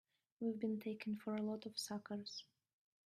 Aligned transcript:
We've 0.39 0.57
been 0.59 0.79
taken 0.79 1.15
for 1.15 1.35
a 1.35 1.43
lot 1.43 1.67
of 1.67 1.77
suckers! 1.77 2.43